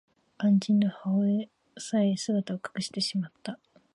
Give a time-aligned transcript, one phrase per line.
[0.39, 1.45] 肝心の母親
[1.77, 3.59] さえ姿を隠してしまった